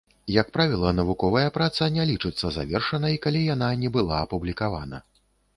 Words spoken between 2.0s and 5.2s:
лічыцца завершанай, калі яна не была апублікавана.